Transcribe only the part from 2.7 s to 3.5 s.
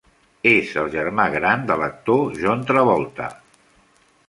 Travolta.